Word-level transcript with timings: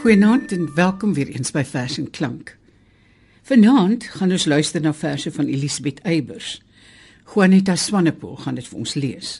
Goeienaand 0.00 0.52
en 0.52 0.74
welkom 0.74 1.10
weer 1.12 1.28
eens 1.28 1.50
by 1.52 1.60
Vers 1.64 1.98
en 2.00 2.06
Klank. 2.10 2.54
Vanaand 3.44 4.04
gaan 4.04 4.30
ons 4.32 4.46
luister 4.48 4.80
na 4.80 4.94
verse 4.96 5.28
van 5.32 5.48
Elisabeth 5.52 5.98
Eybers. 6.08 6.62
Juanita 7.34 7.74
Swanepoel 7.76 8.38
gaan 8.40 8.56
dit 8.56 8.64
vir 8.64 8.78
ons 8.80 8.94
lees. 8.96 9.32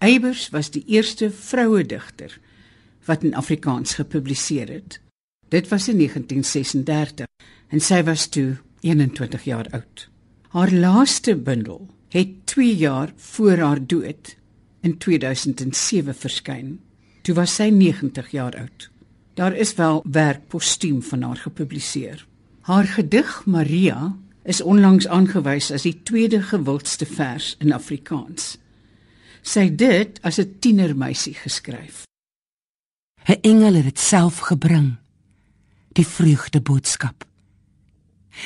Eybers 0.00 0.46
was 0.54 0.70
die 0.72 0.80
eerste 0.88 1.28
vroue 1.28 1.84
digter 1.84 2.38
wat 3.04 3.26
in 3.28 3.36
Afrikaans 3.36 3.98
gepubliseer 4.00 4.72
het. 4.72 4.96
Dit 5.52 5.68
was 5.68 5.90
in 5.92 6.00
1936 6.00 7.28
en 7.68 7.84
sy 7.84 8.00
was 8.08 8.24
toe 8.32 8.56
21 8.80 9.44
jaar 9.44 9.68
oud. 9.76 10.06
Haar 10.56 10.72
laaste 10.72 11.36
bundel 11.36 11.84
het 12.16 12.32
2 12.54 12.72
jaar 12.80 13.12
voor 13.16 13.60
haar 13.60 13.84
dood 13.86 14.36
in 14.80 14.96
2007 14.96 16.16
verskyn. 16.16 16.74
Toe 17.22 17.36
was 17.36 17.60
sy 17.60 17.68
90 17.68 18.32
jaar 18.32 18.56
oud. 18.64 18.88
Daar 19.34 19.54
is 19.54 19.74
wel 19.74 20.04
werk 20.10 20.46
postuum 20.48 21.02
van 21.02 21.22
haar 21.22 21.36
gepubliseer. 21.36 22.26
Haar 22.60 22.84
gedig 22.84 23.44
Maria 23.46 24.16
is 24.42 24.60
onlangs 24.60 25.08
aangewys 25.08 25.70
as 25.70 25.82
die 25.82 26.02
tweede 26.02 26.42
gewildste 26.42 27.06
vers 27.06 27.54
in 27.58 27.72
Afrikaans. 27.72 28.58
Sy 29.42 29.66
het 29.68 29.78
dit 29.78 30.20
as 30.22 30.38
'n 30.38 30.56
tienermeisie 30.58 31.34
geskryf. 31.34 32.06
'n 33.26 33.40
Engel 33.40 33.74
het 33.74 33.84
dit 33.84 33.98
self 33.98 34.38
gebring, 34.38 34.96
die 35.92 36.06
vreugde 36.06 36.60
boodskap. 36.60 37.24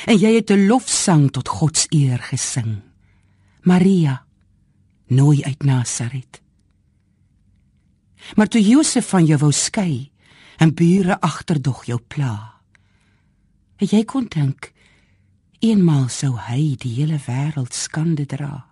En 0.05 0.17
jy 0.17 0.33
het 0.35 0.49
'n 0.51 0.67
lofsang 0.67 1.31
tot 1.31 1.47
God 1.47 1.77
se 1.77 1.87
eer 1.89 2.19
gesing. 2.19 2.81
Maria, 3.61 4.25
nooi 5.07 5.43
uit 5.43 5.63
Nasaret. 5.63 6.41
Maar 8.35 8.47
toe 8.47 8.61
Josef 8.61 9.09
van 9.09 9.25
jou 9.25 9.39
wou 9.39 9.51
skei, 9.51 10.08
en 10.59 10.73
bure 10.73 11.15
agterdog 11.23 11.85
jou 11.87 11.99
pla. 12.11 12.59
Jy 13.79 14.03
kon 14.03 14.25
dink 14.27 14.73
eenmaal 15.63 16.09
sou 16.11 16.33
hy 16.49 16.75
die 16.79 16.91
hele 16.97 17.19
wêreld 17.23 17.75
skande 17.75 18.25
dra? 18.27 18.65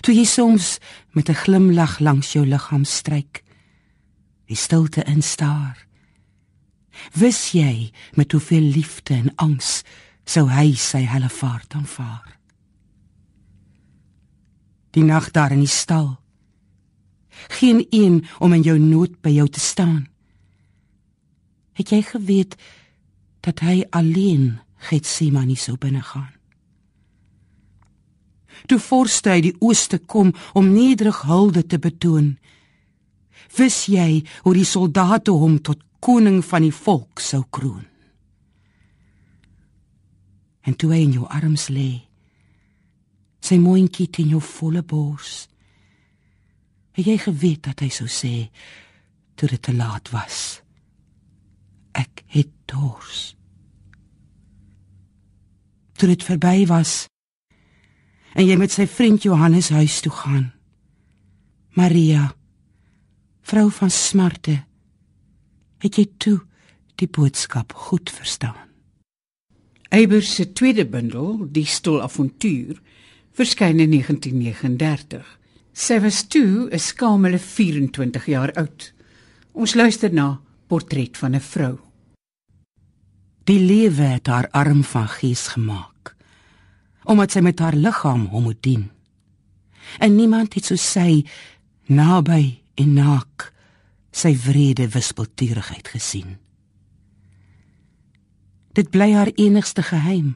Toe 0.00 0.14
jy 0.16 0.24
soms 0.24 0.78
met 1.12 1.28
'n 1.28 1.40
glimlag 1.44 1.98
langs 2.00 2.32
jou 2.32 2.44
liggaam 2.46 2.84
stryk, 2.84 3.44
die 4.48 4.56
stilte 4.56 5.04
instaar. 5.04 5.76
Wis 7.12 7.52
jy 7.52 7.92
met 8.14 8.32
hoeveel 8.32 8.64
liefde 8.72 9.14
en 9.14 9.32
angs 9.36 9.82
sou 10.24 10.48
hy 10.48 10.74
sy 10.74 11.04
hele 11.04 11.28
vaart 11.28 11.74
aanvaar? 11.74 12.38
Die 14.90 15.04
nag 15.04 15.30
daar 15.30 15.52
in 15.52 15.58
die 15.58 15.76
stal. 15.82 16.20
Geen 17.48 17.86
een 17.90 18.26
om 18.38 18.52
in 18.52 18.62
jou 18.62 18.78
nood 18.78 19.20
by 19.20 19.30
jou 19.30 19.48
te 19.48 19.60
staan 19.60 20.13
het 21.74 21.90
jy 21.90 22.02
geweet 22.06 22.56
dat 23.44 23.60
hy 23.64 23.82
alleen 23.90 24.54
Getsemane 24.84 25.56
sou 25.56 25.76
binne 25.80 26.02
gaan. 26.04 26.32
Toe 28.68 28.78
forste 28.80 29.32
hy 29.32 29.40
die 29.48 29.56
ooste 29.64 29.98
kom 29.98 30.32
om 30.56 30.70
nederig 30.72 31.22
hulde 31.28 31.64
te 31.66 31.80
betoon. 31.80 32.34
Wis 33.56 33.84
jy 33.90 34.22
hoe 34.44 34.54
die 34.56 34.68
soldate 34.68 35.34
hom 35.34 35.58
tot 35.64 35.82
koning 36.04 36.42
van 36.44 36.64
die 36.66 36.74
volk 36.74 37.20
sou 37.20 37.42
kroon? 37.50 37.84
En 40.64 40.76
toe 40.80 40.94
hy 40.94 41.02
in 41.04 41.16
jou 41.18 41.26
arms 41.28 41.68
lê, 41.72 42.04
sy 43.44 43.58
mondjie 43.60 44.08
teen 44.08 44.32
jou 44.32 44.40
volle 44.40 44.80
bors, 44.80 45.44
het 46.96 47.04
jy 47.04 47.18
geweet 47.20 47.66
dat 47.68 47.82
hy 47.84 47.90
sou 47.92 48.08
sê 48.08 48.46
toe 49.36 49.50
dit 49.50 49.60
te 49.60 49.74
laat 49.76 50.08
was 50.14 50.63
ek 51.94 52.24
het 52.34 52.50
dors. 52.70 53.34
Toe 55.94 56.08
dit 56.10 56.26
verby 56.26 56.66
was 56.66 57.04
en 58.34 58.46
jy 58.46 58.56
met 58.58 58.74
sy 58.74 58.86
vriend 58.90 59.22
Johannes 59.22 59.70
huis 59.70 60.00
toe 60.02 60.12
gaan. 60.12 60.48
Maria, 61.74 62.32
vrou 63.46 63.68
van 63.70 63.90
smarte, 63.90 64.58
het 65.82 65.98
jy 65.98 66.06
toe 66.18 66.38
die 66.98 67.08
boodskap 67.10 67.74
goed 67.86 68.10
verstaan. 68.10 68.58
Eybers 69.94 70.32
se 70.34 70.48
tweede 70.52 70.86
bundel, 70.90 71.44
Die 71.54 71.66
Stil 71.66 72.00
Avontuur, 72.02 72.80
verskyn 73.34 73.78
in 73.82 73.92
1939. 73.94 75.22
Sy 75.74 75.98
was 76.02 76.22
toe 76.30 76.70
'n 76.70 76.78
skamele 76.78 77.38
24 77.38 78.26
jaar 78.26 78.52
oud. 78.54 78.92
Ons 79.52 79.74
luister 79.74 80.12
na 80.12 80.40
Portret 80.66 81.16
van 81.16 81.34
'n 81.34 81.40
vrou. 81.40 81.83
Die 83.44 83.60
lewe 83.60 84.02
het 84.16 84.26
haar 84.26 84.48
arm 84.50 84.84
van 84.84 85.08
gees 85.08 85.46
gemaak 85.56 85.92
omdat 87.04 87.34
sy 87.34 87.40
met 87.44 87.58
haar 87.60 87.76
liggaam 87.76 88.22
hom 88.32 88.46
moet 88.48 88.62
dien. 88.64 88.86
En 90.00 90.14
niemand 90.16 90.54
het 90.56 90.70
so 90.70 90.80
sy 90.80 91.24
naby 91.92 92.62
en 92.80 92.94
naak 92.96 93.50
sy 94.14 94.32
wrede 94.46 94.86
wispelturigheid 94.88 95.90
gesien. 95.92 96.38
Dit 98.72 98.88
bly 98.94 99.10
haar 99.12 99.30
enigste 99.36 99.84
geheim. 99.84 100.32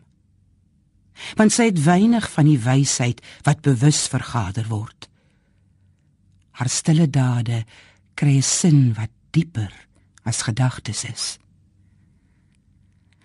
Want 1.41 1.57
sy 1.57 1.71
het 1.71 1.81
weinig 1.83 2.29
van 2.37 2.47
die 2.47 2.61
wysheid 2.63 3.25
wat 3.49 3.65
bewus 3.65 4.05
vergader 4.13 4.69
word. 4.69 5.09
Haar 6.61 6.69
stille 6.69 7.09
dade 7.09 7.65
kry 8.15 8.37
'n 8.37 8.43
sin 8.43 8.95
wat 8.95 9.11
dieper 9.33 9.73
as 10.23 10.43
gedagtes 10.43 11.05
is 11.05 11.39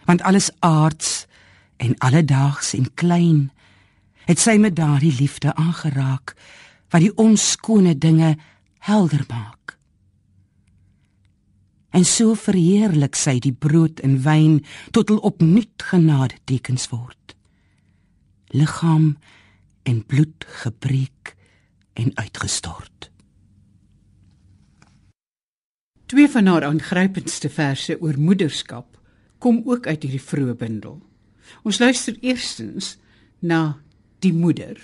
want 0.06 0.22
alles 0.22 0.52
aards 0.60 1.26
en 1.78 1.98
alledaags 1.98 2.74
en 2.74 2.94
klein 2.94 3.52
het 4.28 4.40
sy 4.40 4.56
met 4.62 4.76
daardie 4.76 5.14
liefde 5.16 5.56
aangeraak 5.56 6.36
wat 6.94 7.02
die 7.04 7.16
onskone 7.20 7.98
dinge 7.98 8.36
helder 8.86 9.26
maak. 9.28 9.78
En 11.94 12.06
so 12.06 12.34
verheerlik 12.34 13.16
sy 13.16 13.38
die 13.40 13.54
brood 13.54 14.02
en 14.06 14.18
wyn 14.26 14.62
tot 14.96 15.12
hul 15.14 15.22
opnuut 15.26 15.86
genade 15.92 16.40
tekens 16.50 16.88
word. 16.90 17.36
Liggaam 18.54 19.16
en 19.84 20.02
bloed 20.06 20.46
gebreek 20.64 21.36
en 21.94 22.12
uitgestort. 22.18 23.10
Twee 26.10 26.30
van 26.30 26.50
haar 26.50 26.66
aangrypendste 26.66 27.50
verse 27.50 27.98
oor 28.02 28.18
moederskap 28.18 28.94
kom 29.44 29.62
ook 29.68 29.88
uit 29.88 30.06
hierdie 30.06 30.24
vroeë 30.24 30.56
bundel. 30.56 31.02
Ons 31.68 31.82
luister 31.84 32.16
eerstens 32.24 32.96
na 33.44 33.76
die 34.24 34.32
moeder. 34.32 34.80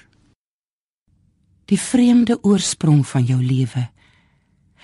Die 1.72 1.80
vreemde 1.80 2.40
oorsprong 2.44 3.06
van 3.08 3.24
jou 3.30 3.40
lewe 3.40 3.88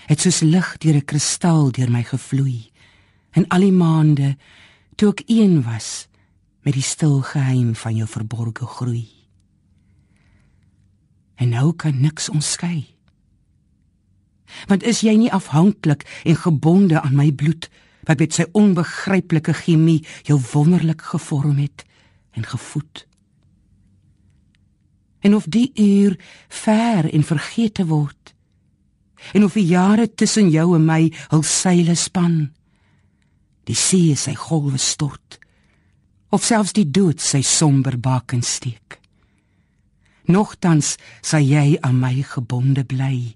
het 0.06 0.22
soos 0.22 0.40
lig 0.40 0.76
deur 0.80 0.96
'n 0.96 1.04
kristal 1.04 1.72
deur 1.72 1.90
my 1.90 2.02
gevloei 2.02 2.70
in 3.36 3.48
al 3.48 3.60
die 3.60 3.72
maande 3.72 4.36
toe 4.96 5.10
ek 5.10 5.22
een 5.26 5.62
was 5.62 6.08
met 6.64 6.74
die 6.74 6.82
stil 6.82 7.20
geheim 7.20 7.74
van 7.74 7.96
jou 7.96 8.08
verborgde 8.08 8.66
groei. 8.66 9.08
En 11.36 11.48
nou 11.48 11.72
kan 11.72 12.00
niks 12.00 12.28
ons 12.28 12.52
skei. 12.52 12.96
Want 14.66 14.82
is 14.82 15.00
jy 15.00 15.16
nie 15.16 15.32
afhanklik 15.32 16.06
en 16.24 16.36
gebonde 16.36 17.00
aan 17.00 17.16
my 17.16 17.32
bloed 17.32 17.68
wat 18.06 18.22
met 18.22 18.34
sy 18.34 18.46
onbegryplike 18.54 19.54
chemie 19.64 20.00
jou 20.26 20.38
wonderlik 20.52 21.02
gevorm 21.02 21.58
het 21.58 21.84
en 22.36 22.46
gevoed. 22.46 23.06
En 25.20 25.34
of 25.34 25.46
die 25.50 25.70
uur 25.74 26.18
ver 26.48 27.12
en 27.12 27.22
vergete 27.22 27.86
word. 27.86 28.34
En 29.32 29.44
of 29.44 29.52
die 29.52 29.66
jare 29.66 30.14
tussen 30.14 30.50
jou 30.50 30.74
en 30.76 30.84
my 30.86 31.12
hul 31.32 31.42
seile 31.42 31.96
span. 31.98 32.52
Die 33.66 33.74
see 33.74 34.14
sy 34.14 34.36
golwe 34.38 34.78
stort. 34.78 35.40
Of 36.30 36.44
selfs 36.44 36.76
die 36.76 36.86
dood 36.90 37.22
sy 37.22 37.40
somber 37.42 37.98
baken 37.98 38.42
steek. 38.42 39.00
Nogtans 40.26 40.96
sal 41.22 41.42
jy 41.46 41.78
aan 41.86 41.98
my 42.02 42.20
gebonde 42.26 42.84
bly 42.84 43.34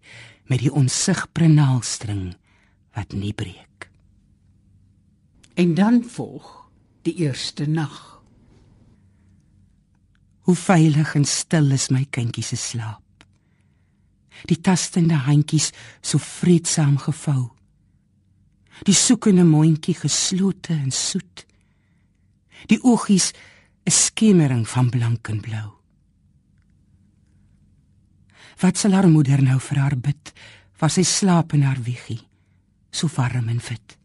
met 0.50 0.62
die 0.62 0.72
onsigbare 0.74 1.48
naalstring 1.48 2.32
wat 2.98 3.14
nie 3.14 3.34
breek. 3.34 3.69
En 5.60 5.74
dan 5.74 6.04
volg 6.04 6.70
die 7.02 7.14
eerste 7.14 7.66
nag. 7.68 8.22
Hoe 10.40 10.56
veilig 10.56 11.14
en 11.14 11.24
stil 11.28 11.74
is 11.76 11.90
my 11.92 12.06
kindjie 12.10 12.44
se 12.44 12.56
slaap. 12.56 13.26
Die 14.48 14.56
tastende 14.64 15.18
handjies 15.26 15.68
so 16.00 16.16
vreedsaam 16.16 16.96
gevou. 17.04 17.50
Die 18.88 18.96
soekende 18.96 19.44
mondjie 19.44 19.98
geslote 20.00 20.72
en 20.72 20.90
soet. 20.96 21.44
Die 22.72 22.80
oogies 22.80 23.32
'n 23.84 23.90
skemering 23.90 24.68
van 24.68 24.90
blank 24.90 25.28
en 25.28 25.40
blou. 25.40 25.68
Wat 28.60 28.76
sal 28.76 28.92
haar 28.92 29.08
moeder 29.08 29.42
nou 29.42 29.60
vir 29.60 29.78
haar 29.78 29.96
bid, 29.96 30.32
waar 30.78 30.90
sy 30.90 31.02
slaap 31.02 31.52
in 31.52 31.62
haar 31.62 31.82
wiegie? 31.82 32.28
so 32.90 33.08
warm 33.16 33.48
en 33.48 33.60
fit. 33.60 33.99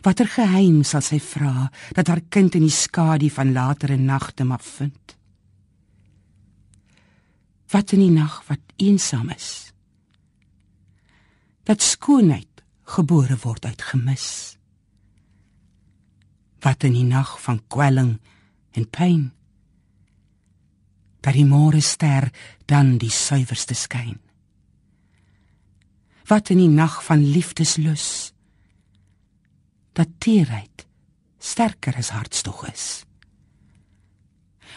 Watter 0.00 0.28
geheim 0.28 0.80
sal 0.84 1.04
sy 1.04 1.20
vra 1.20 1.68
dat 1.96 2.08
haar 2.08 2.22
kind 2.32 2.56
in 2.56 2.64
die 2.64 2.72
skadu 2.74 3.28
van 3.30 3.52
latere 3.52 3.98
nagte 4.00 4.44
mag 4.48 4.64
vind? 4.64 5.16
Wat 7.72 7.92
in 7.92 8.02
die 8.04 8.12
nag 8.12 8.40
wat 8.48 8.60
eensaam 8.76 9.30
is? 9.32 9.72
Dat 11.64 11.82
skoonheid 11.82 12.64
gebore 12.96 13.36
word 13.44 13.64
uit 13.64 13.82
gemis. 13.92 14.58
Wat 16.62 16.84
in 16.84 16.96
die 16.98 17.06
nag 17.06 17.38
van 17.42 17.62
kwelling 17.72 18.16
en 18.76 18.88
pyn? 18.90 19.30
Dat 21.22 21.38
die 21.38 21.46
môre 21.46 21.80
ster 21.80 22.28
dan 22.66 22.96
die 22.98 23.10
suiwerste 23.10 23.74
skyn. 23.78 24.18
Wat 26.28 26.50
in 26.50 26.60
die 26.62 26.70
nag 26.70 27.00
van 27.06 27.24
liefdeslus? 27.24 28.32
Dat 29.92 30.08
teerheid 30.18 30.86
sterker 31.42 31.96
as 31.96 32.12
hartstog 32.14 32.64
is. 32.70 33.04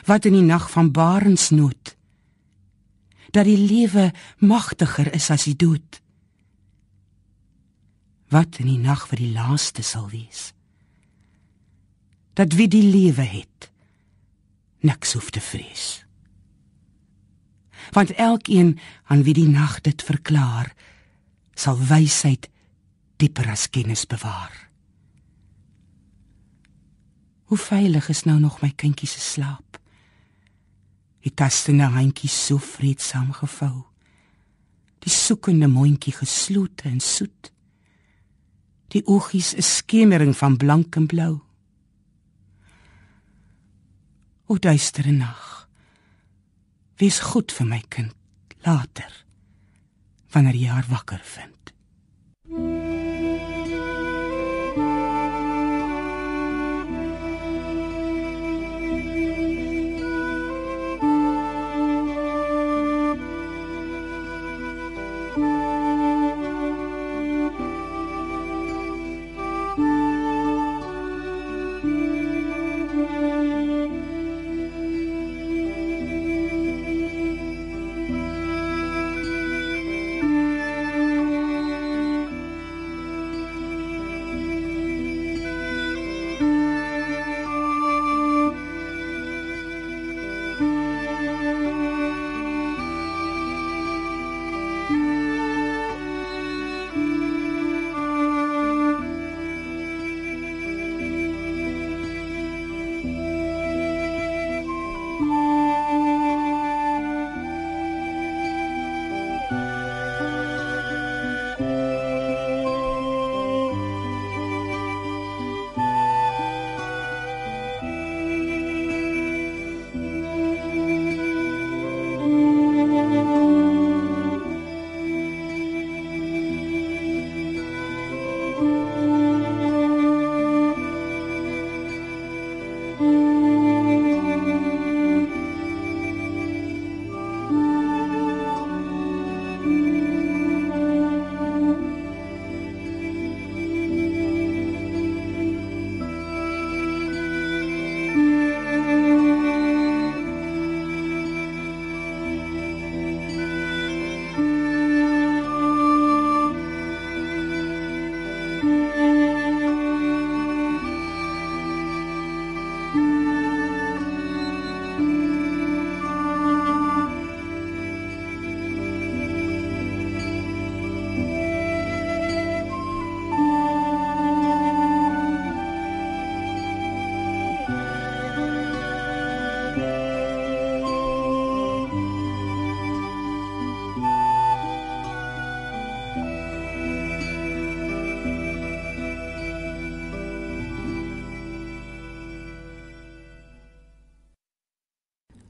Wat 0.05 0.25
in 0.25 0.35
die 0.35 0.45
nag 0.45 0.67
van 0.71 0.91
barensnood 0.91 1.95
dat 3.35 3.45
die 3.45 3.59
lewe 3.59 4.11
magtiger 4.39 5.11
is 5.13 5.29
as 5.29 5.43
die 5.43 5.57
dood. 5.59 5.99
Wat 8.31 8.61
in 8.63 8.69
die 8.71 8.79
nag 8.79 9.07
vir 9.11 9.19
die 9.19 9.33
laaste 9.35 9.83
sal 9.83 10.07
wees. 10.09 10.53
Dat 12.35 12.55
wie 12.55 12.67
die 12.71 12.83
lewe 12.83 13.27
het 13.27 13.69
niks 14.85 15.15
hoef 15.17 15.29
te 15.33 15.41
vrees. 15.41 16.05
Want 17.91 18.11
elkeen 18.11 18.77
aan 19.09 19.23
wie 19.23 19.33
die 19.33 19.49
nag 19.49 19.81
dit 19.81 20.03
verklaar, 20.03 20.71
sal 21.55 21.79
wysheid 21.79 22.49
dieper 23.17 23.49
as 23.51 23.69
kennis 23.69 24.05
bewaar. 24.05 24.64
Hoe 27.45 27.57
veilig 27.57 28.09
is 28.09 28.23
nou 28.25 28.39
nog 28.39 28.61
my 28.61 28.71
kindjie 28.73 29.07
se 29.09 29.19
slaap? 29.21 29.77
Die 31.25 31.33
tastende 31.33 31.89
handjie 31.93 32.29
so 32.29 32.57
vreedsaam 32.57 33.31
gevou. 33.37 33.85
Die 35.05 35.13
soekende 35.13 35.67
mondjie 35.69 36.13
geslote 36.13 36.89
en 36.89 36.99
soet. 36.99 37.51
Die 38.93 39.05
oogies 39.05 39.53
'n 39.53 39.61
skemering 39.61 40.37
van 40.37 40.57
blank 40.57 40.95
en 40.95 41.07
blou. 41.07 41.39
O 44.45 44.57
duistere 44.57 45.11
nag. 45.11 45.69
Wees 46.97 47.19
goed 47.19 47.51
vir 47.51 47.67
my 47.67 47.83
kind 47.89 48.13
later 48.65 49.25
wanneer 50.31 50.55
jy 50.55 50.67
haar 50.67 50.87
wakker 50.89 51.21
vind. 51.23 51.54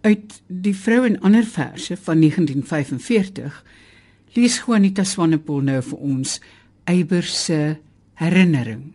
Uit 0.06 0.42
die 0.48 0.76
vrou 0.78 1.06
en 1.08 1.18
ander 1.26 1.46
verse 1.46 1.98
van 1.98 2.20
1945 2.20 3.64
lees 4.36 4.60
Juanita 4.62 5.04
Swanepoel 5.04 5.64
nou 5.66 5.80
vir 5.82 5.98
ons 5.98 6.36
Eybers 6.86 7.34
se 7.48 7.58
herinnering. 8.22 8.92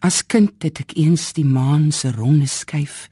As 0.00 0.22
kind 0.24 0.64
het 0.64 0.80
ek 0.86 0.96
eens 0.96 1.34
die 1.36 1.44
maan 1.44 1.90
se 1.92 2.14
ronde 2.16 2.48
skyf 2.48 3.10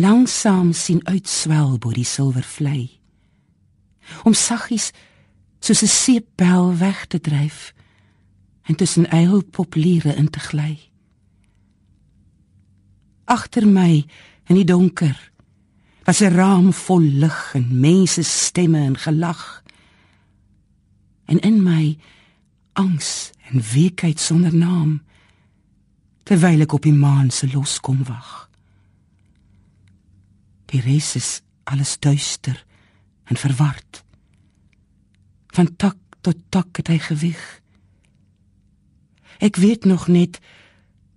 langsam 0.00 0.72
sien 0.72 1.04
uitswel 1.06 1.76
bo 1.78 1.92
die 1.92 2.08
silwer 2.08 2.46
vlei. 2.48 2.88
Om 4.24 4.32
saggies 4.32 4.90
soos 5.60 5.82
'n 5.82 5.92
seepbel 5.92 6.76
weg 6.78 7.06
te 7.06 7.20
dryf 7.20 7.74
en 8.62 8.74
tussen 8.74 9.06
eilpopliere 9.10 10.16
in 10.16 10.30
te 10.30 10.40
gly. 10.40 10.78
Agter 13.24 13.66
my 13.68 14.04
in 14.46 14.58
die 14.60 14.64
donker. 14.68 15.30
Was 16.04 16.20
'n 16.20 16.34
raam 16.34 16.72
vol 16.72 17.00
lig 17.00 17.54
en 17.54 17.80
mense 17.80 18.22
stemme 18.22 18.78
en 18.78 18.98
gelag. 18.98 19.62
En 21.24 21.40
in 21.40 21.62
my 21.62 21.98
angs 22.72 23.30
en 23.50 23.60
weekheid 23.60 24.20
sonder 24.20 24.54
naam 24.54 25.02
terwyl 26.22 26.60
ek 26.60 26.72
op 26.72 26.82
die 26.82 26.92
maan 26.92 27.30
se 27.30 27.48
los 27.52 27.80
kom 27.80 28.04
wag. 28.04 28.50
Die 30.64 30.80
res 30.80 31.14
is 31.14 31.42
alles 31.64 31.98
duister 31.98 32.64
en 33.24 33.36
verward. 33.36 34.04
Van 35.46 35.76
tak 35.76 35.96
tot 36.20 36.36
tak 36.48 36.76
het 36.76 36.88
hy 36.88 36.98
gewig 36.98 37.62
ek 39.38 39.56
weet 39.56 39.84
nog 39.84 40.06
net 40.08 40.38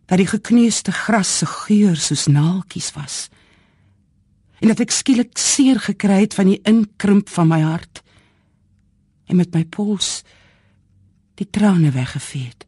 dat 0.08 0.22
die 0.22 0.30
gekneusde 0.30 0.92
gras 0.96 1.38
se 1.42 1.46
geur 1.46 1.98
soos 2.00 2.28
naaltjies 2.32 2.94
was 2.96 3.28
en 4.62 4.72
dat 4.72 4.82
ek 4.82 4.96
skielik 4.96 5.38
seer 5.38 5.80
gekry 5.84 6.24
het 6.24 6.38
van 6.38 6.50
die 6.50 6.62
inkrimp 6.66 7.30
van 7.30 7.52
my 7.52 7.62
hart 7.62 8.02
en 9.28 9.38
met 9.38 9.54
my 9.54 9.66
pols 9.66 10.24
die 11.38 11.46
trane 11.54 11.92
weggevee 11.94 12.48
het. 12.48 12.64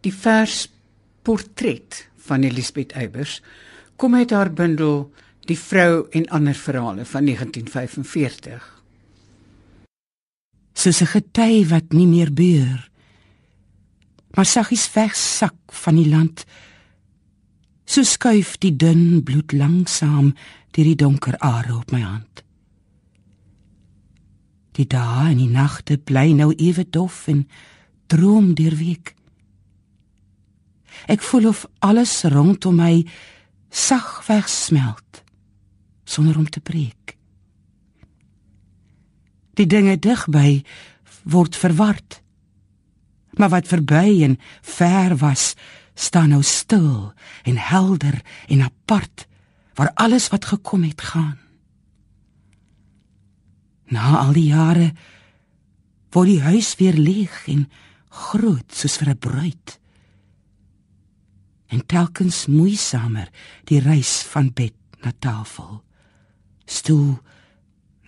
Die 0.00 0.14
vers 0.14 0.62
portret 1.26 2.06
van 2.28 2.46
Elisabeth 2.46 2.94
Eybers 2.96 3.40
kom 4.00 4.14
uit 4.14 4.32
haar 4.32 4.52
bundel 4.54 5.10
Die 5.46 5.58
vrou 5.58 6.08
en 6.10 6.26
ander 6.34 6.54
verhale 6.58 7.04
van 7.06 7.24
1945. 7.24 8.82
Soos 10.74 11.00
'n 11.00 11.06
gety 11.06 11.66
wat 11.66 11.92
nie 11.92 12.06
meer 12.06 12.32
beur 12.32 12.90
maar 14.36 14.48
saggies 14.48 14.86
wegsak 14.94 15.56
van 15.82 15.98
die 16.00 16.08
land 16.08 16.44
so 17.86 18.02
skuif 18.02 18.56
die 18.62 18.74
dun 18.76 19.22
bloed 19.24 19.52
langsam 19.56 20.34
deur 20.76 20.90
die 20.92 20.98
donker 21.02 21.38
are 21.38 21.76
op 21.76 21.92
my 21.94 22.02
hand 22.04 22.44
die 24.76 24.86
dae 24.86 25.30
en 25.32 25.40
die 25.40 25.52
nagte 25.52 25.96
bly 25.98 26.30
nou 26.36 26.52
ewe 26.54 26.84
dof 26.84 27.24
en 27.32 27.46
droom 28.12 28.54
deurweek 28.54 29.16
Ek 31.04 31.22
voel 31.22 31.50
of 31.52 31.66
alles 31.84 32.22
rondom 32.32 32.80
my 32.80 33.04
sag 33.70 34.24
wegsmelt 34.26 35.22
sonder 36.06 36.38
om 36.38 36.48
te 36.48 36.60
breek. 36.60 37.16
Die 39.58 39.66
dinge 39.66 39.98
digby 39.98 40.62
word 41.22 41.56
verward. 41.56 42.22
Maar 43.36 43.48
wat 43.48 43.68
verby 43.68 44.22
en 44.24 44.38
ver 44.62 45.16
was, 45.16 45.54
staan 45.94 46.28
nou 46.28 46.42
stil 46.42 47.12
en 47.42 47.56
helder 47.56 48.20
en 48.48 48.62
apart 48.62 49.26
waar 49.74 49.92
alles 49.94 50.28
wat 50.28 50.44
gekom 50.44 50.82
het 50.82 51.00
gaan. 51.00 51.38
Na 53.84 54.18
al 54.18 54.32
die 54.32 54.48
jare 54.48 54.92
word 56.10 56.28
die 56.32 56.42
huis 56.42 56.74
weer 56.80 56.96
leeg 56.96 57.44
en 57.52 57.66
groot 58.08 58.72
soos 58.72 58.96
vir 58.96 59.10
'n 59.12 59.18
bruid 59.18 59.78
en 61.66 61.86
telkens 61.86 62.46
moeisamer 62.46 63.28
die 63.64 63.80
reis 63.80 64.22
van 64.32 64.52
bed 64.54 64.74
na 65.02 65.12
tafel 65.18 65.82
stoel 66.64 67.18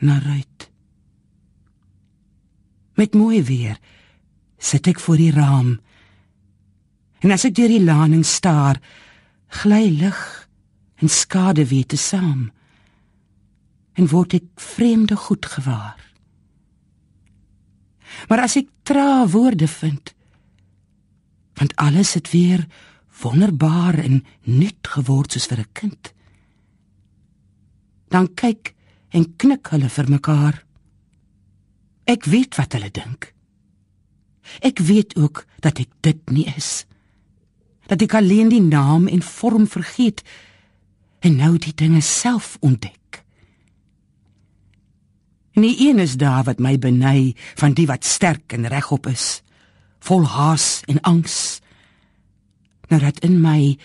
na 0.00 0.18
ruit 0.18 0.70
met 2.94 3.14
mooi 3.14 3.42
weer 3.42 3.78
sit 4.58 4.86
ek 4.90 5.00
voor 5.00 5.16
die 5.16 5.32
raam 5.34 5.78
en 7.22 7.34
as 7.34 7.44
ek 7.48 7.56
deur 7.58 7.72
die 7.72 7.84
laning 7.84 8.24
staar 8.26 8.80
gly 9.62 9.88
lig 10.00 10.20
en 11.02 11.08
skade 11.08 11.64
weer 11.70 11.86
te 11.86 11.96
saam 11.96 12.50
en 13.98 14.10
word 14.12 14.34
ek 14.34 14.46
vreemde 14.56 15.16
goed 15.16 15.46
gewaar 15.46 15.98
maar 18.28 18.44
as 18.44 18.56
ek 18.60 18.70
tra 18.82 19.26
woorde 19.26 19.68
vind 19.68 20.14
want 21.58 21.74
alles 21.76 22.14
het 22.14 22.30
weer 22.30 22.66
wonderbaar 23.22 23.98
en 23.98 24.22
nuut 24.42 24.90
geword 24.94 25.32
soos 25.32 25.46
vir 25.50 25.60
'n 25.60 25.72
kind. 25.72 26.12
Dan 28.08 28.34
kyk 28.34 28.74
en 29.10 29.36
knik 29.36 29.66
hulle 29.66 29.88
vir 29.88 30.08
mekaar. 30.08 30.64
Ek 32.04 32.24
weet 32.24 32.54
wat 32.56 32.72
hulle 32.72 32.90
dink. 32.90 33.34
Ek 34.60 34.78
weet 34.78 35.16
ook 35.16 35.44
dat 35.60 35.78
ek 35.78 35.90
dit 36.00 36.30
nie 36.30 36.46
is. 36.56 36.86
Dat 37.86 38.02
ek 38.02 38.14
alleen 38.14 38.48
die 38.52 38.62
naam 38.62 39.06
en 39.06 39.22
vorm 39.22 39.66
vergeet 39.66 40.22
en 41.20 41.36
nou 41.36 41.56
die 41.58 41.74
dinge 41.74 42.00
self 42.00 42.56
ontdek. 42.60 43.24
Nie 45.58 45.88
een 45.88 45.98
is 45.98 46.14
daar 46.16 46.44
wat 46.46 46.60
my 46.62 46.78
beny 46.78 47.34
van 47.58 47.74
die 47.74 47.86
wat 47.86 48.04
sterk 48.04 48.52
en 48.52 48.68
regop 48.70 49.06
is, 49.10 49.42
vol 49.98 50.26
haas 50.26 50.82
en 50.86 51.00
angs 51.00 51.60
nou 52.88 53.00
dat 53.00 53.20
in 53.24 53.40
my 53.40 53.76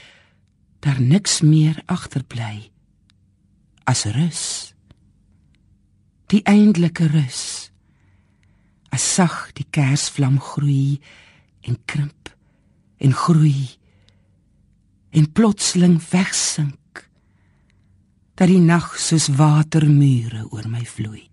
daar 0.83 1.01
niks 1.01 1.41
meer 1.41 1.81
agterbly 1.85 2.69
as 3.89 4.05
rus 4.15 4.73
die 6.31 6.41
eindelike 6.47 7.07
rus 7.11 7.62
as 8.93 9.03
sag 9.15 9.51
die 9.57 9.65
kersvlam 9.73 10.37
groei 10.39 10.99
en 11.65 11.79
krimp 11.89 12.29
en 13.03 13.13
groei 13.23 13.67
en 15.13 15.29
plotseling 15.33 15.97
wegsink 16.11 17.03
dat 18.37 18.49
die 18.49 18.61
nag 18.61 18.93
soos 19.01 19.29
watermure 19.37 20.45
oor 20.51 20.69
my 20.69 20.85
vloei 20.85 21.27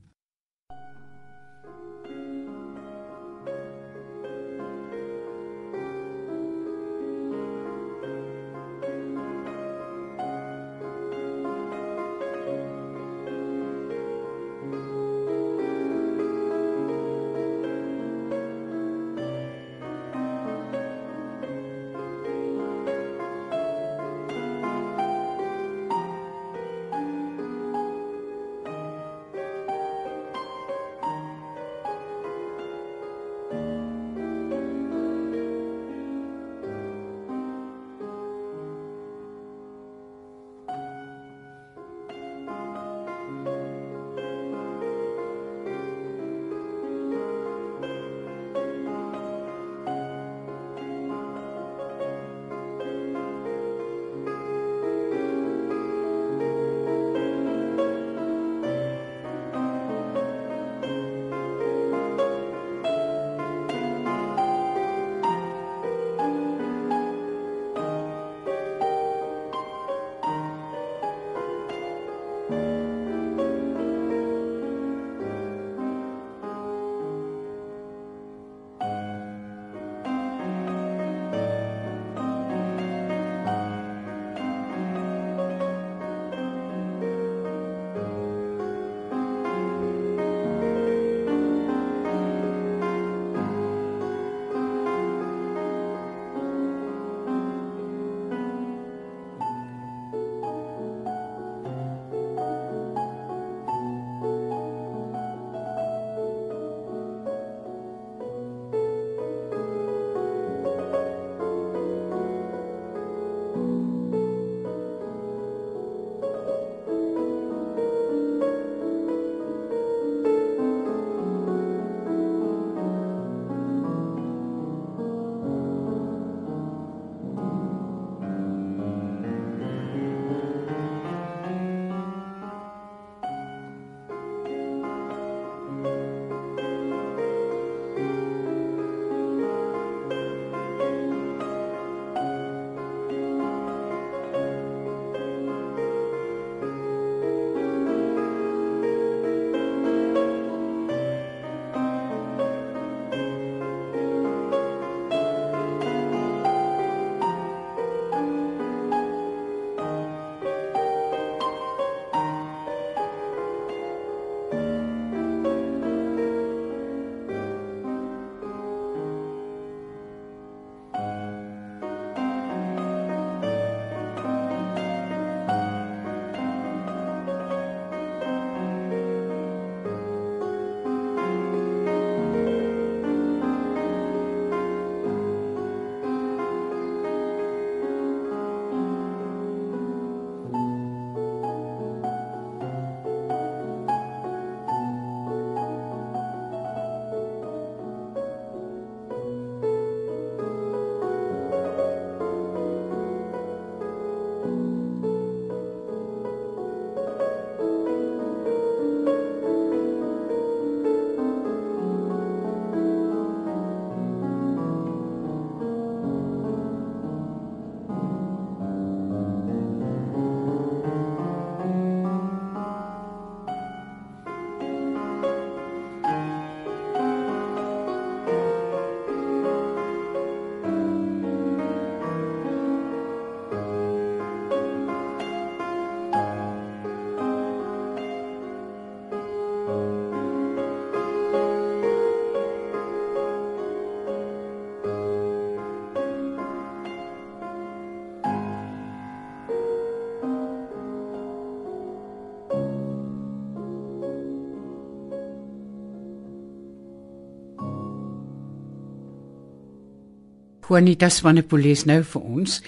Juanita 260.71 261.09
Swanepoel 261.11 261.65
lees 261.67 261.81
nou 261.83 261.99
vir 262.07 262.27
ons 262.31 262.61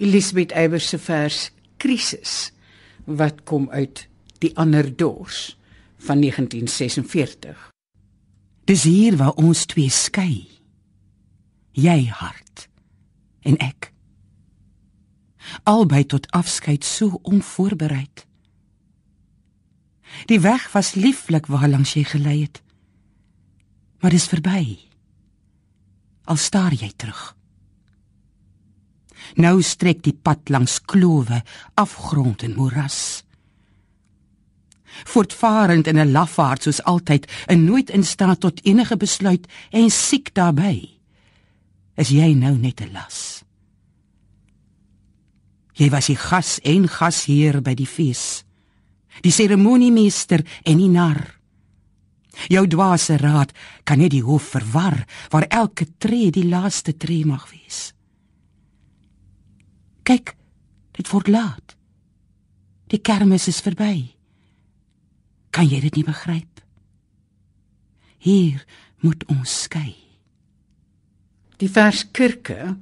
Elisabeth 0.00 0.54
Eybers 0.56 0.86
se 0.88 0.96
vers 0.96 1.40
Krisis 1.76 2.54
wat 3.04 3.42
kom 3.44 3.66
uit 3.68 4.06
Die 4.40 4.54
ander 4.56 4.86
dors 4.88 5.58
van 6.00 6.22
1946. 6.24 7.66
Dis 8.64 8.86
hier 8.88 9.18
waar 9.20 9.36
ons 9.36 9.66
twee 9.68 9.92
skei. 9.92 10.46
Jy 11.76 11.98
hart 12.08 12.64
en 13.44 13.58
ek. 13.60 13.90
Albei 15.68 16.06
tot 16.08 16.30
afskeid 16.32 16.88
so 16.88 17.20
onvoorbereid. 17.28 18.24
Die 20.32 20.40
weg 20.40 20.64
was 20.72 20.94
lieflik 20.96 21.50
waar 21.52 21.68
langs 21.68 21.92
jy 21.92 22.06
gelei 22.08 22.38
het. 22.46 22.62
Maar 24.00 24.16
dis 24.16 24.30
verby. 24.32 24.78
Al 26.24 26.40
staar 26.40 26.72
jy 26.72 26.88
terug. 26.96 27.36
Nou 29.36 29.62
strek 29.62 30.02
die 30.02 30.16
pad 30.16 30.48
langs 30.48 30.80
klowe, 30.80 31.42
afgrond 31.74 32.42
en 32.42 32.54
moeras. 32.54 33.24
Voortvarend 35.04 35.86
in 35.86 35.98
'n 35.98 36.12
lafaard 36.12 36.62
soos 36.62 36.82
altyd, 36.82 37.30
en 37.46 37.64
nooit 37.64 37.90
in 37.90 38.04
staat 38.04 38.40
tot 38.40 38.64
enige 38.64 38.96
besluit 38.96 39.46
en 39.70 39.90
siek 39.90 40.34
daarbey. 40.34 40.98
Is 41.94 42.08
jy 42.08 42.34
nou 42.34 42.56
net 42.56 42.80
'n 42.80 42.92
las? 42.92 43.44
Jy 45.72 45.88
was 45.90 46.06
die 46.06 46.16
gas 46.16 46.58
en 46.62 46.88
gasheer 46.88 47.62
by 47.62 47.74
die 47.74 47.86
fees. 47.86 48.44
Die 49.24 49.32
seremoniemeester 49.32 50.44
en 50.62 50.76
die 50.76 50.88
nar. 50.88 51.40
Jou 52.48 52.66
dwaase 52.66 53.16
raad 53.16 53.52
kan 53.84 53.98
net 53.98 54.10
die 54.10 54.22
hof 54.22 54.52
verwar 54.54 55.06
waar 55.32 55.46
elke 55.48 55.86
tree 55.98 56.30
die 56.30 56.46
laaste 56.48 56.96
tree 56.96 57.24
mag 57.24 57.50
wees. 57.50 57.92
Kyk, 60.10 60.32
dit 60.98 61.06
word 61.12 61.28
laat. 61.30 61.76
Die 62.90 62.98
kermis 62.98 63.44
is 63.46 63.60
verby. 63.62 64.10
Kan 65.54 65.68
jy 65.70 65.78
dit 65.84 66.00
nie 66.00 66.06
begryp? 66.08 66.58
Hier 68.18 68.64
moet 69.06 69.22
ons 69.30 69.52
skei. 69.68 69.92
Die 71.62 71.70
vers 71.70 72.02
kirke 72.10 72.72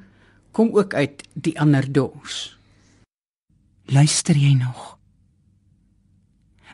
kom 0.56 0.72
ook 0.72 0.96
uit 0.96 1.20
die 1.36 1.52
ander 1.60 1.84
dors. 1.92 2.56
Luister 3.92 4.40
jy 4.40 4.54
nog? 4.56 4.96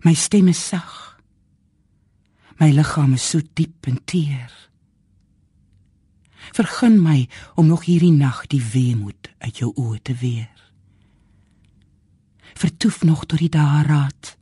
My 0.06 0.14
stem 0.14 0.52
is 0.54 0.62
sag. 0.62 1.18
My 2.62 2.70
liggaam 2.70 3.18
is 3.18 3.26
so 3.26 3.42
diep 3.58 3.90
en 3.90 3.98
teer. 4.06 4.54
Vergun 6.54 7.00
my 7.02 7.24
om 7.58 7.66
nog 7.66 7.84
hierdie 7.88 8.14
nag 8.14 8.44
die 8.46 8.62
weemoed 8.62 9.32
uit 9.42 9.58
jou 9.58 9.72
oë 9.74 9.98
te 10.06 10.14
weer. 10.14 10.50
Vertoef 12.54 13.02
nog 13.02 13.24
tot 13.26 13.42
die 13.42 13.50
daaraad 13.50 14.36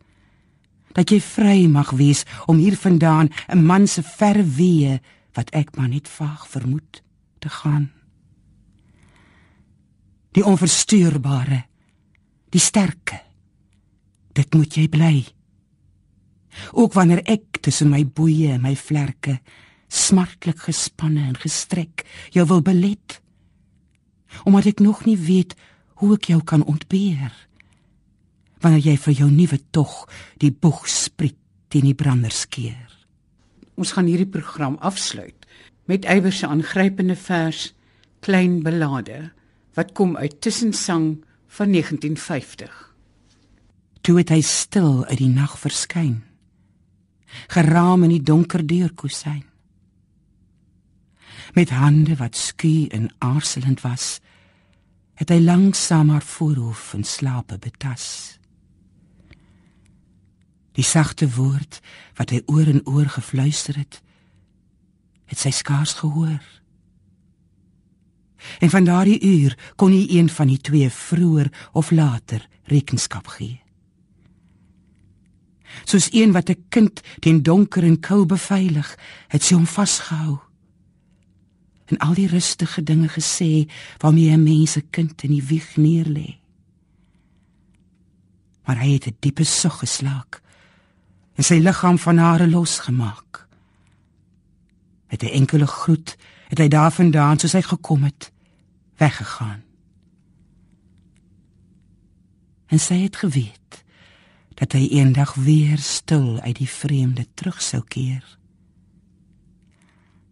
dat 0.93 1.09
jy 1.09 1.23
vry 1.25 1.61
mag 1.73 1.95
wees 1.97 2.27
om 2.53 2.59
hier 2.61 2.77
vandaan 2.77 3.33
'n 3.49 3.65
man 3.65 3.87
se 3.87 4.03
ver 4.03 4.45
wee 4.57 5.01
wat 5.33 5.51
ek 5.51 5.77
maar 5.77 5.89
net 5.89 6.09
vaag 6.09 6.49
vermoed 6.49 7.03
te 7.39 7.49
gaan. 7.49 7.91
Die 10.33 10.45
onverstuurbare, 10.45 11.65
die 12.51 12.61
sterke. 12.61 13.21
Dit 14.33 14.55
moet 14.55 14.75
jy 14.75 14.89
bly. 14.89 15.27
Ook 16.73 16.93
wanneer 16.93 17.23
ek 17.25 17.61
tussen 17.61 17.89
my 17.89 18.07
boeye 18.07 18.53
en 18.53 18.61
my 18.61 18.77
vlerke 18.77 19.41
smartlik 19.93 20.65
gespanne 20.69 21.27
en 21.29 21.39
gestrek 21.39 22.07
jou 22.35 22.47
wil 22.49 22.65
belet 22.65 23.19
omdat 24.49 24.71
ek 24.73 24.81
nog 24.81 25.03
nie 25.05 25.19
weet 25.21 25.53
hoe 26.01 26.15
ek 26.17 26.31
jou 26.33 26.39
kan 26.41 26.63
ontbeer. 26.65 27.35
Wanneer 28.65 28.87
jy 28.87 28.95
vir 29.05 29.15
jou 29.19 29.29
nuwe 29.29 29.59
tog 29.77 30.07
die 30.41 30.51
boeg 30.51 30.87
sprit 30.89 31.37
teen 31.69 31.85
die 31.85 31.97
branders 31.97 32.47
keer. 32.49 32.89
Ons 33.77 33.93
gaan 33.93 34.09
hierdie 34.09 34.31
program 34.33 34.79
afsluit 34.81 35.47
met 35.91 36.09
Eybers 36.09 36.41
se 36.41 36.49
aangrypende 36.49 37.17
vers 37.17 37.75
klein 38.25 38.63
belade 38.65 39.29
wat 39.77 39.93
kom 39.93 40.17
uit 40.17 40.41
tussensang 40.41 41.21
van 41.53 41.73
1950 41.77 42.73
toe 44.03 44.19
het 44.19 44.33
hy 44.35 44.41
stil 44.43 45.05
uit 45.07 45.19
die 45.21 45.31
nag 45.31 45.55
verskyn 45.61 46.21
geraam 47.53 48.05
in 48.07 48.17
die 48.17 48.25
donker 48.25 48.65
deurkusyn 48.67 49.43
met 51.53 51.71
hande 51.71 52.17
wat 52.17 52.37
skuw 52.37 52.87
en 52.89 53.11
aarzelend 53.19 53.81
was, 53.81 54.21
het 55.15 55.29
hy 55.29 55.39
langsaam 55.45 56.09
haar 56.09 56.25
voorhoof 56.25 56.93
in 56.97 57.05
slape 57.05 57.59
betas. 57.61 58.39
Die 60.73 60.85
sagte 60.85 61.29
woord 61.35 61.81
wat 62.17 62.33
hy 62.33 62.41
oor 62.49 62.69
en 62.73 62.81
oor 62.89 63.11
gefluister 63.13 63.77
het, 63.77 64.01
het 65.29 65.39
sy 65.39 65.53
skaars 65.53 65.93
gehoor. 66.01 66.41
En 68.59 68.71
van 68.73 68.85
daardie 68.89 69.21
uur 69.21 69.57
kon 69.77 69.93
nie 69.93 70.09
een 70.19 70.31
van 70.33 70.49
die 70.49 70.59
twee 70.59 70.89
vroeër 70.91 71.53
of 71.73 71.91
later 71.91 72.49
rekenskap 72.65 73.29
gee. 73.37 73.61
Soos 75.85 76.09
een 76.13 76.33
wat 76.33 76.49
'n 76.49 76.65
kind 76.69 77.01
teen 77.21 77.43
donker 77.43 77.85
en 77.85 78.01
koue 78.01 78.27
beveilig, 78.27 78.99
het 79.29 79.43
sy 79.43 79.55
hom 79.55 79.67
vasgehou 79.67 80.41
en 81.93 81.99
al 81.99 82.15
die 82.15 82.29
rustige 82.29 82.83
dinge 82.83 83.09
gesê 83.09 83.69
waarmee 83.99 84.31
'n 84.33 84.43
mens 84.43 84.77
'n 84.77 84.87
kind 84.91 85.23
in 85.23 85.31
die 85.31 85.45
wieg 85.45 85.77
neerlê. 85.77 86.39
Maar 88.65 88.79
hy 88.79 88.93
het 88.93 89.07
'n 89.07 89.17
diepe 89.21 89.45
sug 89.45 89.79
geslaak 89.79 90.43
en 91.35 91.45
sy 91.45 91.55
liggaam 91.55 91.99
van 91.99 92.17
hare 92.17 92.49
losgemaak. 92.49 93.47
Met 95.11 95.23
'n 95.23 95.27
enkele 95.27 95.67
groet 95.67 96.17
het 96.49 96.59
hy 96.59 96.69
daarvandaan 96.69 97.39
soos 97.39 97.53
hy 97.53 97.63
gekom 97.63 98.03
het, 98.03 98.33
weggegaan. 98.97 99.63
En 102.67 102.79
sy 102.79 102.95
het 102.95 103.17
geweet 103.17 103.85
dat 104.55 104.73
hy 104.73 104.89
eendag 104.89 105.35
weer 105.35 105.79
stil 105.79 106.41
uit 106.41 106.57
die 106.57 106.69
vreemde 106.69 107.27
terug 107.35 107.63
sou 107.63 107.83
keer 107.85 108.39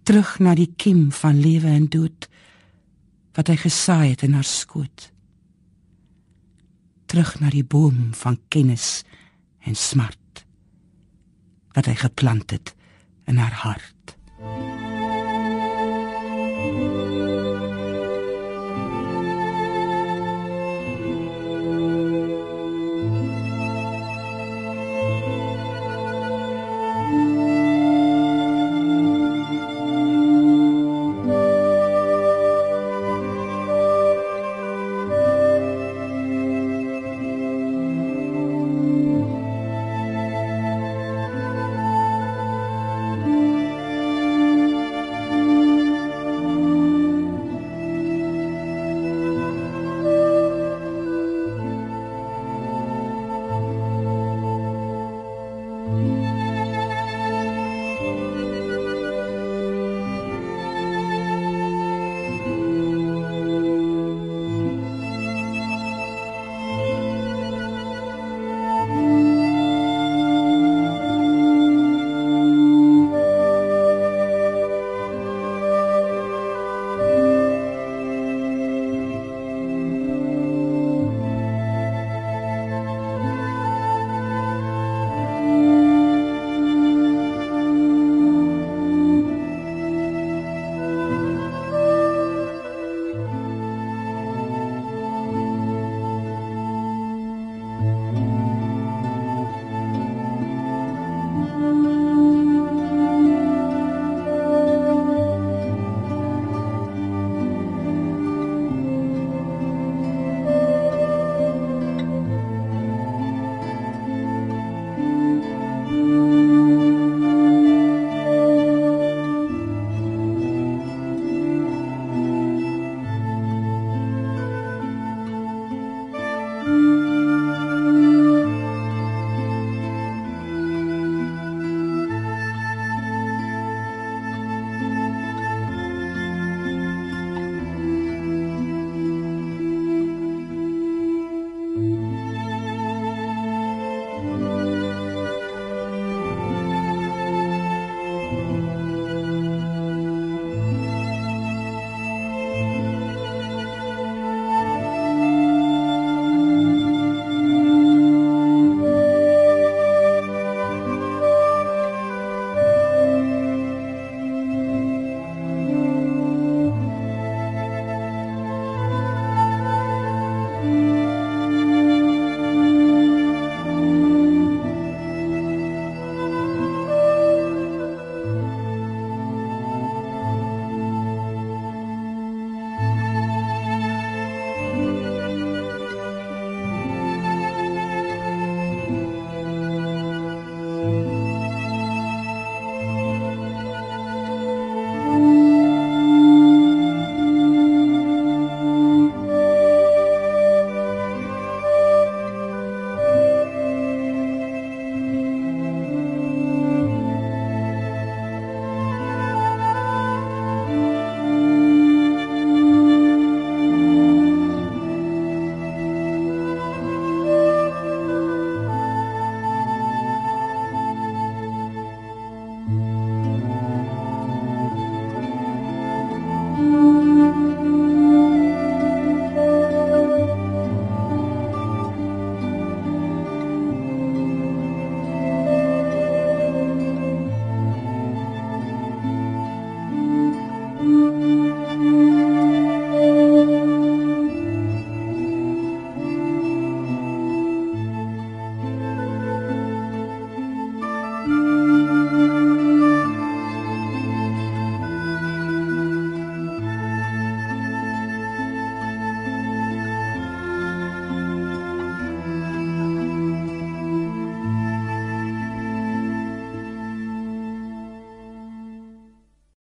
terug 0.02 0.38
na 0.40 0.54
die 0.58 0.70
kiem 0.76 1.10
van 1.12 1.40
lewe 1.40 1.68
en 1.68 1.88
dood 1.92 2.28
wat 3.36 3.50
hy 3.52 3.56
gesaai 3.60 4.10
het 4.12 4.24
in 4.26 4.34
haar 4.34 4.48
skoot. 4.48 5.10
Terug 7.10 7.36
na 7.40 7.50
die 7.50 7.64
boom 7.64 8.10
van 8.16 8.38
kennis 8.48 9.02
en 9.66 9.76
smart 9.78 10.44
wat 11.76 11.86
hy 11.86 11.94
geplant 12.00 12.50
het 12.50 12.74
in 13.30 13.38
haar 13.38 13.54
hart 13.62 13.99